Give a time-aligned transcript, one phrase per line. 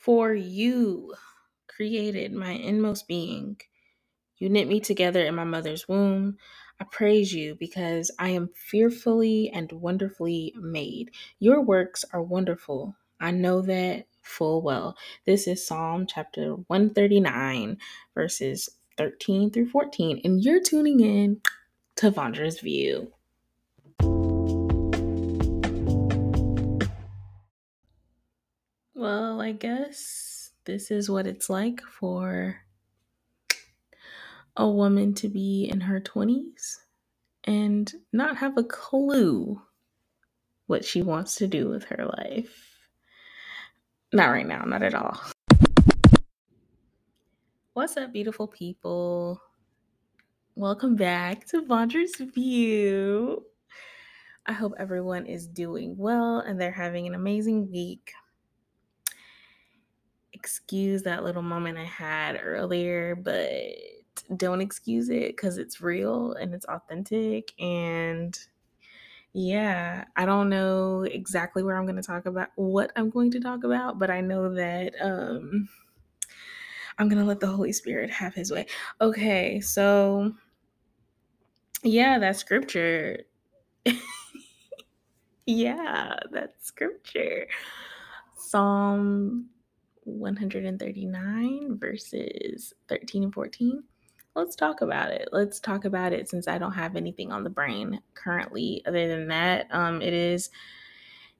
[0.00, 1.14] For you
[1.68, 3.60] created my inmost being.
[4.38, 6.38] You knit me together in my mother's womb.
[6.80, 11.10] I praise you because I am fearfully and wonderfully made.
[11.38, 12.96] Your works are wonderful.
[13.20, 14.96] I know that full well.
[15.26, 17.76] This is Psalm chapter 139,
[18.14, 21.42] verses 13 through 14, and you're tuning in
[21.96, 23.12] to Vondra's View.
[29.00, 32.60] Well, I guess this is what it's like for
[34.54, 36.76] a woman to be in her 20s
[37.44, 39.62] and not have a clue
[40.66, 42.78] what she wants to do with her life.
[44.12, 45.18] Not right now, not at all.
[47.72, 49.40] What's up, beautiful people?
[50.56, 53.46] Welcome back to Vondra's View.
[54.44, 58.12] I hope everyone is doing well and they're having an amazing week.
[60.40, 63.52] Excuse that little moment I had earlier, but
[64.38, 67.52] don't excuse it because it's real and it's authentic.
[67.60, 68.38] And
[69.34, 73.40] yeah, I don't know exactly where I'm going to talk about what I'm going to
[73.40, 75.68] talk about, but I know that um,
[76.98, 78.64] I'm going to let the Holy Spirit have his way.
[79.02, 80.32] Okay, so
[81.82, 83.24] yeah, that scripture.
[85.46, 87.46] yeah, that scripture.
[88.38, 89.50] Psalm
[90.10, 93.82] 139, verses 13 and 14
[94.34, 95.28] let's talk about it.
[95.32, 98.82] Let's talk about it since I don't have anything on the brain currently.
[98.86, 100.50] Other than that, um, it is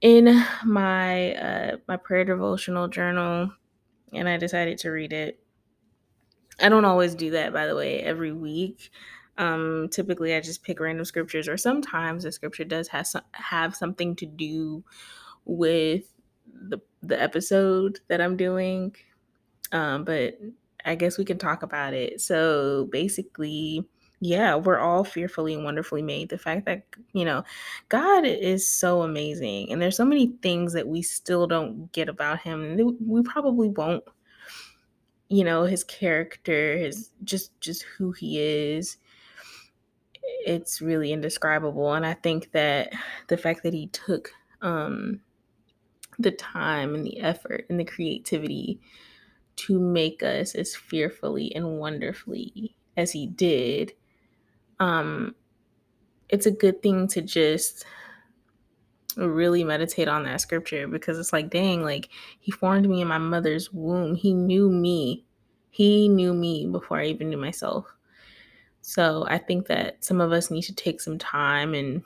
[0.00, 3.52] in my uh, my prayer devotional journal,
[4.12, 5.40] and I decided to read it.
[6.60, 8.90] I don't always do that, by the way, every week.
[9.38, 13.74] Um, typically, I just pick random scriptures, or sometimes the scripture does have some, have
[13.74, 14.84] something to do
[15.44, 16.04] with
[16.46, 16.78] the
[17.08, 18.94] the episode that I'm doing.
[19.72, 20.38] Um, but
[20.84, 22.20] I guess we can talk about it.
[22.20, 23.84] So basically,
[24.20, 26.28] yeah, we're all fearfully and wonderfully made.
[26.28, 27.44] The fact that, you know,
[27.88, 29.72] God is so amazing.
[29.72, 32.96] And there's so many things that we still don't get about him.
[33.00, 34.04] We probably won't.
[35.28, 38.98] You know, his character, his just just who he is.
[40.46, 41.94] It's really indescribable.
[41.94, 42.92] And I think that
[43.28, 44.30] the fact that he took
[44.62, 45.20] um
[46.18, 48.80] the time and the effort and the creativity
[49.56, 53.92] to make us as fearfully and wonderfully as he did
[54.80, 55.34] um
[56.28, 57.84] it's a good thing to just
[59.16, 62.08] really meditate on that scripture because it's like dang like
[62.40, 64.14] he formed me in my mother's womb.
[64.14, 65.24] He knew me.
[65.70, 67.86] He knew me before i even knew myself.
[68.82, 72.02] So i think that some of us need to take some time and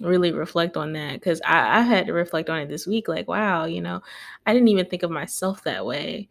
[0.00, 3.28] really reflect on that because I, I had to reflect on it this week like
[3.28, 4.00] wow you know
[4.46, 6.28] i didn't even think of myself that way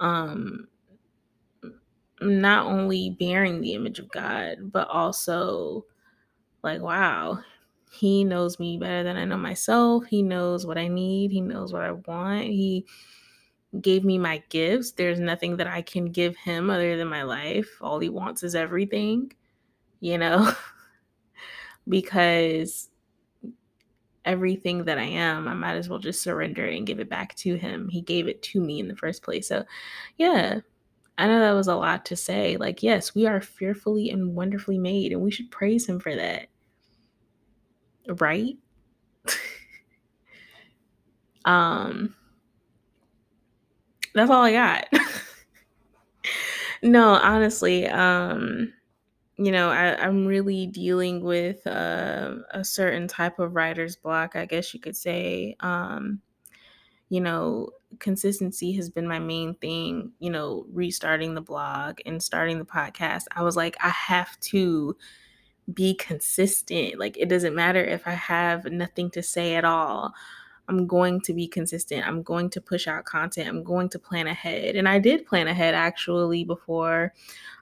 [0.00, 0.68] um
[2.20, 5.84] not only bearing the image of God, but also
[6.62, 7.38] like, wow,
[7.90, 10.04] he knows me better than I know myself.
[10.06, 11.30] He knows what I need.
[11.30, 12.44] He knows what I want.
[12.44, 12.86] He
[13.80, 14.92] gave me my gifts.
[14.92, 17.68] There's nothing that I can give him other than my life.
[17.80, 19.32] All he wants is everything,
[20.00, 20.52] you know,
[21.88, 22.88] because
[24.28, 27.56] everything that I am, I might as well just surrender and give it back to
[27.56, 27.88] him.
[27.88, 29.48] He gave it to me in the first place.
[29.48, 29.64] So,
[30.18, 30.60] yeah,
[31.18, 32.56] I know that was a lot to say.
[32.56, 36.48] Like, yes, we are fearfully and wonderfully made, and we should praise him for that.
[38.08, 38.56] Right?
[41.44, 42.14] um
[44.14, 44.86] that's all I got.
[46.82, 48.72] no, honestly, um,
[49.38, 54.44] you know, I, am really dealing with uh, a certain type of writer's block, I
[54.46, 55.56] guess you could say.
[55.60, 56.20] Um,
[57.08, 62.58] you know, consistency has been my main thing, you know, restarting the blog and starting
[62.58, 63.24] the podcast.
[63.30, 64.96] I was like, I have to
[65.72, 66.98] be consistent.
[66.98, 70.12] Like, it doesn't matter if I have nothing to say at all.
[70.68, 72.06] I'm going to be consistent.
[72.06, 73.48] I'm going to push out content.
[73.48, 74.76] I'm going to plan ahead.
[74.76, 77.14] And I did plan ahead actually before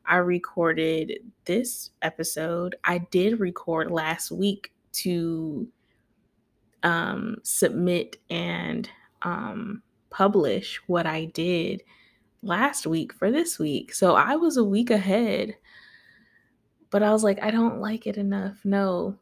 [0.05, 2.77] I recorded this episode.
[2.85, 5.69] I did record last week to
[6.83, 8.89] um, submit and
[9.23, 11.83] um, publish what I did
[12.43, 13.95] last week for this week.
[13.95, 15.57] So I was a week ahead.
[16.91, 18.59] But I was like, I don't like it enough.
[18.65, 19.19] No.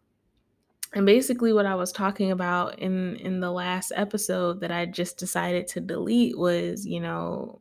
[0.95, 5.19] And basically what I was talking about in in the last episode that I just
[5.19, 7.61] decided to delete was, you know,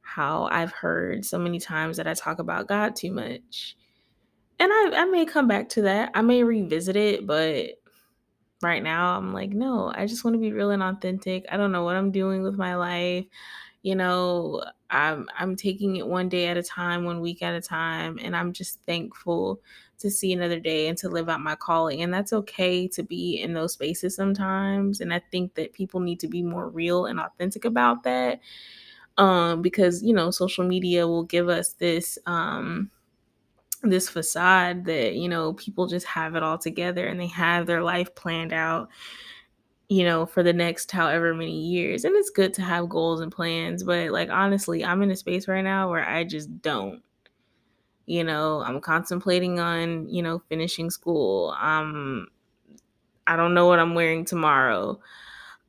[0.00, 3.76] how I've heard so many times that I talk about God too much.
[4.58, 6.10] And I, I may come back to that.
[6.14, 7.70] I may revisit it, but
[8.60, 11.46] right now I'm like, no, I just want to be real and authentic.
[11.50, 13.24] I don't know what I'm doing with my life.
[13.82, 17.60] You know, I'm I'm taking it one day at a time, one week at a
[17.60, 19.60] time, and I'm just thankful
[20.02, 22.02] to see another day and to live out my calling.
[22.02, 25.00] And that's okay to be in those spaces sometimes.
[25.00, 28.40] And I think that people need to be more real and authentic about that.
[29.18, 32.90] Um, because, you know, social media will give us this um
[33.82, 37.82] this facade that, you know, people just have it all together and they have their
[37.82, 38.88] life planned out
[39.88, 42.04] you know, for the next however many years.
[42.04, 45.46] And it's good to have goals and plans, but like honestly, I'm in a space
[45.46, 47.02] right now where I just don't.
[48.06, 51.54] You know, I'm contemplating on, you know, finishing school.
[51.60, 52.28] Um
[53.26, 55.00] I don't know what I'm wearing tomorrow.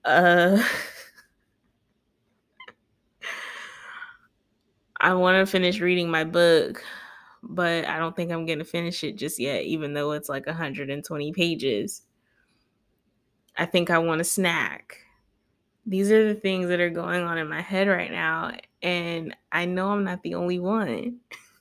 [0.05, 0.63] Uh
[4.99, 6.83] I want to finish reading my book,
[7.41, 10.45] but I don't think I'm going to finish it just yet even though it's like
[10.47, 12.03] 120 pages.
[13.57, 14.97] I think I want a snack.
[15.85, 18.53] These are the things that are going on in my head right now.
[18.83, 21.19] And I know I'm not the only one.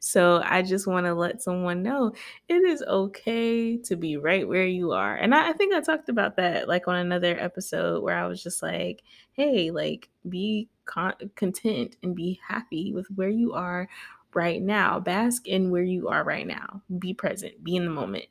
[0.00, 2.12] So I just want to let someone know
[2.48, 5.16] it is okay to be right where you are.
[5.16, 8.42] And I, I, think I talked about that like on another episode where I was
[8.42, 9.02] just like,
[9.32, 13.88] hey, like be con- content and be happy with where you are
[14.34, 15.00] right now.
[15.00, 16.82] Bask in where you are right now.
[16.98, 18.26] Be present, be in the moment.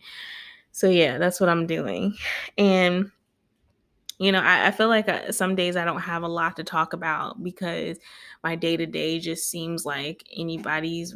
[0.71, 2.15] So yeah, that's what I'm doing.
[2.57, 3.11] And
[4.19, 6.55] you know, I, I feel like I, uh, some days I don't have a lot
[6.57, 7.97] to talk about because
[8.43, 11.15] my day to day just seems like anybody's,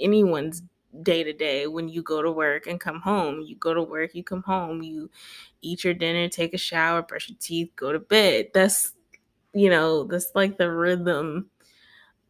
[0.00, 0.62] anyone's
[1.02, 3.42] day to day when you go to work and come home.
[3.42, 5.10] You go to work, you come home, you
[5.62, 8.48] eat your dinner, take a shower, brush your teeth, go to bed.
[8.54, 8.92] That's,
[9.54, 11.50] you know, that's like the rhythm.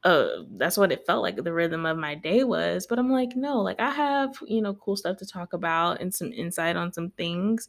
[0.04, 2.86] Uh, that's what it felt like the rhythm of my day was.
[2.86, 6.14] But I'm like, no, like I have, you know, cool stuff to talk about and
[6.14, 7.68] some insight on some things.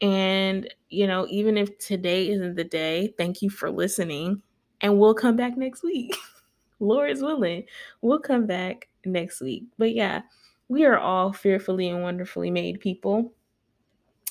[0.00, 4.42] And, you know, even if today isn't the day, thank you for listening.
[4.80, 6.16] And we'll come back next week.
[6.80, 7.64] Lord is willing.
[8.00, 9.64] We'll come back next week.
[9.78, 10.22] But yeah,
[10.68, 13.32] we are all fearfully and wonderfully made people.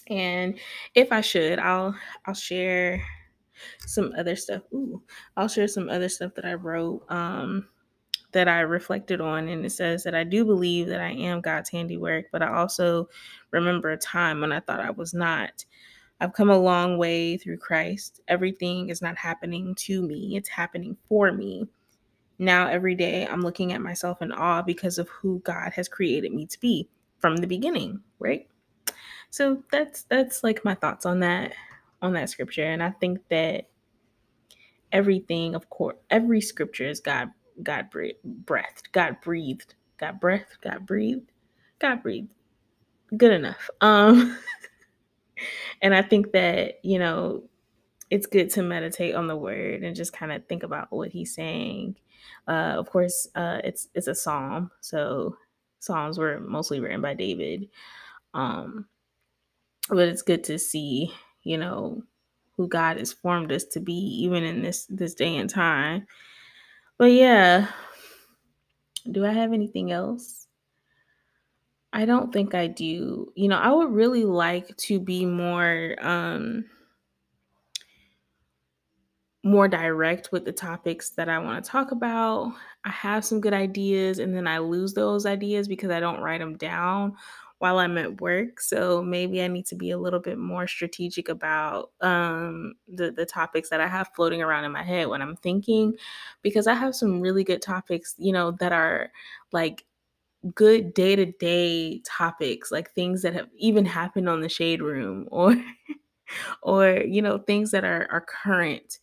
[0.09, 0.57] And
[0.95, 1.95] if I should, I'll
[2.25, 3.01] I'll share
[3.85, 4.61] some other stuff.
[4.73, 5.01] Ooh,
[5.35, 7.67] I'll share some other stuff that I wrote um
[8.31, 9.47] that I reflected on.
[9.47, 13.09] And it says that I do believe that I am God's handiwork, but I also
[13.51, 15.65] remember a time when I thought I was not.
[16.19, 18.21] I've come a long way through Christ.
[18.27, 21.67] Everything is not happening to me, it's happening for me.
[22.39, 26.33] Now, every day, I'm looking at myself in awe because of who God has created
[26.33, 26.87] me to be
[27.19, 28.47] from the beginning, right?
[29.29, 31.53] So that's that's like my thoughts on that
[32.01, 33.67] on that scripture and I think that
[34.91, 37.31] everything of course every scripture is God
[37.63, 38.17] God breathed,
[38.91, 41.31] God breathed, God breathed, God breathed,
[41.79, 42.29] God breathed.
[43.15, 43.69] Good enough.
[43.81, 44.37] Um,
[45.81, 47.43] and I think that, you know,
[48.09, 51.33] it's good to meditate on the word and just kind of think about what he's
[51.33, 51.95] saying.
[52.47, 55.35] Uh, of course, uh, it's it's a psalm, so
[55.79, 57.69] psalms were mostly written by David.
[58.33, 58.87] Um,
[59.89, 61.13] but it's good to see,
[61.43, 62.03] you know,
[62.55, 66.07] who God has formed us to be, even in this this day and time.
[66.97, 67.67] But yeah,
[69.11, 70.47] do I have anything else?
[71.93, 73.31] I don't think I do.
[73.35, 76.65] You know, I would really like to be more um
[79.47, 82.53] more direct with the topics that I want to talk about.
[82.85, 86.39] I have some good ideas and then I lose those ideas because I don't write
[86.39, 87.15] them down
[87.59, 88.59] while I'm at work.
[88.61, 93.25] So maybe I need to be a little bit more strategic about um, the the
[93.25, 95.95] topics that I have floating around in my head when I'm thinking,
[96.41, 99.11] because I have some really good topics, you know, that are
[99.51, 99.85] like
[100.55, 105.27] good day to day topics, like things that have even happened on the shade room,
[105.31, 105.55] or
[106.61, 108.99] or you know things that are are current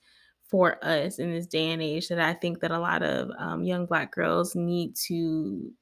[0.51, 3.65] for us in this day and age that I think that a lot of um,
[3.65, 5.73] young black girls need to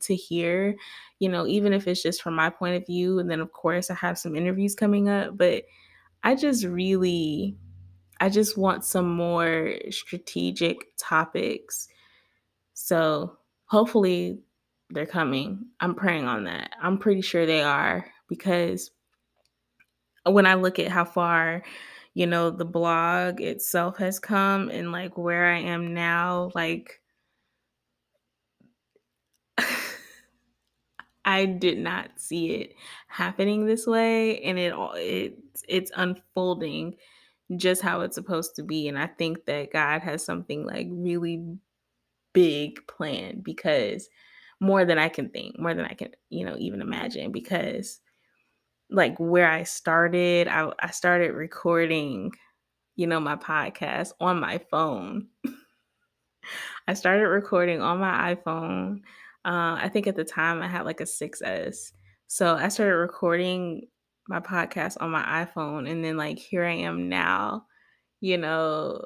[0.00, 0.74] to hear,
[1.20, 3.18] you know, even if it's just from my point of view.
[3.18, 5.64] And then, of course, I have some interviews coming up, but
[6.22, 7.56] I just really,
[8.20, 11.88] I just want some more strategic topics.
[12.74, 14.40] So hopefully
[14.90, 15.66] they're coming.
[15.80, 16.72] I'm praying on that.
[16.82, 18.90] I'm pretty sure they are because
[20.24, 21.62] when I look at how far,
[22.18, 27.00] you know, the blog itself has come and like where I am now, like,
[31.24, 32.74] I did not see it
[33.08, 36.96] happening this way and it all it's it's unfolding
[37.56, 41.44] just how it's supposed to be and I think that God has something like really
[42.34, 44.08] big plan because
[44.60, 48.00] more than I can think, more than I can, you know, even imagine because
[48.90, 50.48] like where I started.
[50.48, 52.32] I, I started recording,
[52.96, 55.28] you know, my podcast on my phone.
[56.88, 59.00] I started recording on my iPhone.
[59.44, 61.92] Uh, I think at the time I had like a 6S.
[62.26, 63.88] So I started recording
[64.28, 65.90] my podcast on my iPhone.
[65.90, 67.64] And then, like, here I am now.
[68.20, 69.04] You know,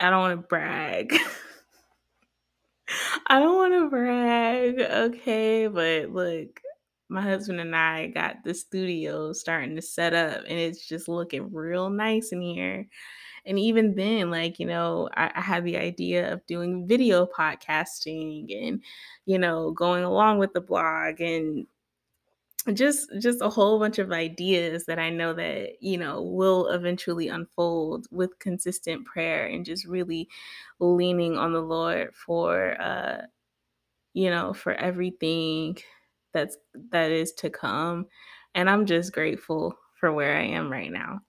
[0.00, 1.16] I don't want to brag.
[3.26, 5.66] I don't want to brag, okay?
[5.66, 6.60] But look,
[7.08, 11.52] my husband and I got the studio starting to set up, and it's just looking
[11.52, 12.88] real nice in here.
[13.46, 18.68] And even then, like, you know, I, I had the idea of doing video podcasting
[18.68, 18.82] and,
[19.26, 21.66] you know, going along with the blog and
[22.72, 27.28] just just a whole bunch of ideas that I know that you know will eventually
[27.28, 30.28] unfold with consistent prayer and just really
[30.80, 33.22] leaning on the Lord for uh
[34.14, 35.78] you know for everything
[36.36, 36.58] that's
[36.92, 38.06] that is to come
[38.54, 41.20] and I'm just grateful for where I am right now.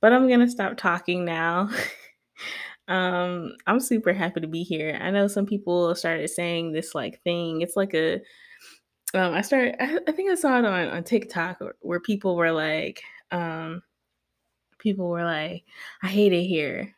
[0.00, 1.70] But I'm to stop talking now.
[2.88, 4.98] um I'm super happy to be here.
[5.00, 7.60] I know some people started saying this like thing.
[7.62, 8.20] It's like a
[9.14, 9.76] um, I started.
[9.80, 13.00] I, I think I saw it on on TikTok where people were like,
[13.30, 13.82] um,
[14.78, 15.64] people were like,
[16.02, 16.94] "I hate it here."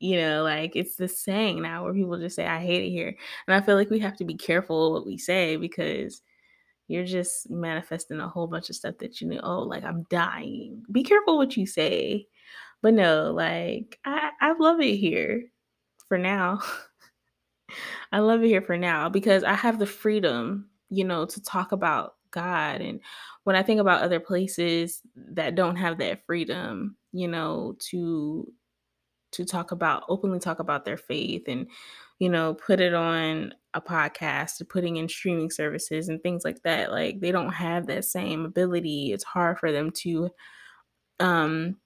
[0.00, 3.14] You know, like it's the saying now where people just say, "I hate it here,"
[3.46, 6.22] and I feel like we have to be careful what we say because
[6.88, 9.40] you're just manifesting a whole bunch of stuff that you know.
[9.42, 10.82] Oh, like I'm dying.
[10.90, 12.26] Be careful what you say.
[12.82, 15.44] But no, like I I love it here
[16.08, 16.60] for now.
[18.12, 21.72] I love it here for now because I have the freedom, you know, to talk
[21.72, 22.80] about God.
[22.80, 23.00] And
[23.44, 28.50] when I think about other places that don't have that freedom, you know, to
[29.32, 31.66] to talk about openly talk about their faith and
[32.18, 36.90] you know put it on a podcast putting in streaming services and things like that
[36.90, 40.30] like they don't have that same ability it's hard for them to
[41.20, 41.76] um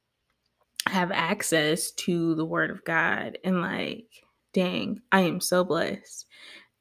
[0.87, 4.07] have access to the word of god and like
[4.53, 6.27] dang i am so blessed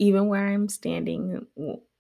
[0.01, 1.46] even where I'm standing,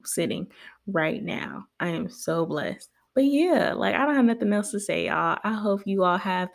[0.03, 0.47] sitting
[0.87, 1.67] right now.
[1.79, 2.89] I am so blessed.
[3.13, 5.37] But yeah, like I don't have nothing else to say, y'all.
[5.43, 6.49] I hope you all have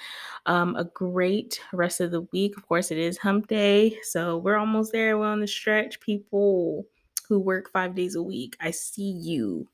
[0.47, 2.57] um, a great rest of the week.
[2.57, 3.99] Of course, it is hump day.
[4.03, 5.19] So we're almost there.
[5.19, 6.01] We're on the stretch.
[6.01, 6.87] People
[7.29, 9.69] who work five days a week, I see you.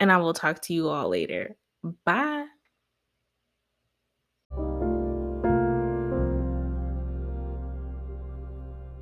[0.00, 1.56] And I will talk to you all later.
[2.04, 2.46] Bye.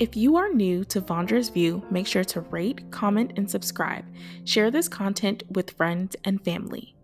[0.00, 4.07] If you are new to Vondra's View, make sure to rate, comment, and subscribe.
[4.47, 6.95] Share this content with friends and family.